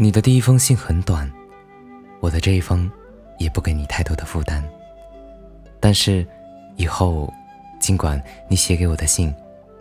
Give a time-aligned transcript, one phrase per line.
[0.00, 1.28] 你的第一封信很短，
[2.20, 2.88] 我的这一封
[3.36, 4.62] 也不给你太多的负担。
[5.80, 6.24] 但是，
[6.76, 7.28] 以后
[7.80, 9.34] 尽管你写给我的信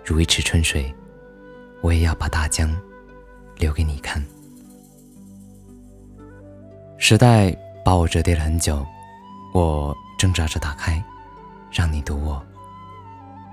[0.03, 0.91] 如一池春水，
[1.83, 2.75] 我也要把大江
[3.57, 4.19] 留给你看。
[6.97, 7.55] 时代
[7.85, 8.83] 把我折叠了很久，
[9.53, 10.99] 我挣扎着打开，
[11.71, 12.43] 让你读我。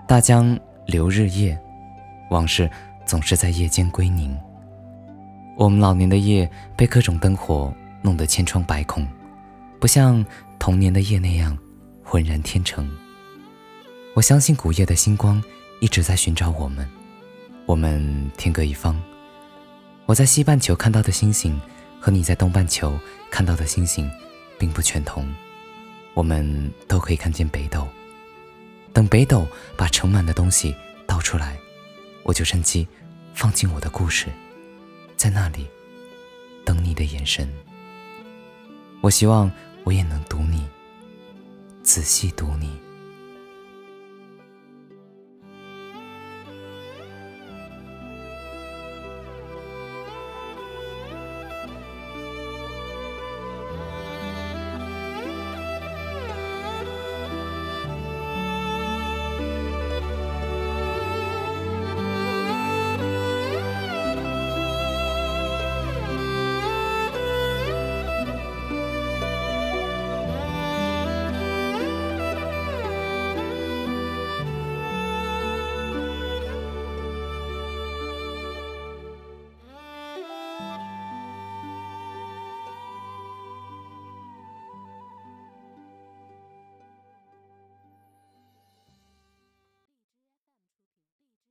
[0.08, 1.62] 大江流日夜，
[2.30, 2.70] 往事
[3.04, 4.34] 总是在夜间归宁。
[5.57, 7.72] 我们老年的夜被各种灯火
[8.03, 9.07] 弄得千疮百孔，
[9.79, 10.25] 不像
[10.58, 11.57] 童年的夜那样
[12.03, 12.90] 浑然天成。
[14.14, 15.43] 我相信古夜的星光
[15.81, 16.89] 一直在寻找我们，
[17.67, 19.00] 我们天各一方。
[20.07, 21.61] 我在西半球看到的星星，
[22.00, 22.98] 和你在东半球
[23.31, 24.11] 看到的星星，
[24.59, 25.26] 并不全同。
[26.14, 27.86] 我们都可以看见北斗。
[28.93, 30.75] 等北斗把盛满的东西
[31.07, 31.57] 倒出来，
[32.23, 32.86] 我就趁机
[33.34, 34.28] 放进我的故事。
[35.24, 35.66] 在那里，
[36.66, 37.48] 等你的眼神。
[39.00, 39.50] 我希望
[39.83, 40.62] 我也能读你，
[41.83, 42.69] 仔细读你。